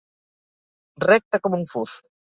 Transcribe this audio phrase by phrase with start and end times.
[1.05, 1.95] Recte com un fus.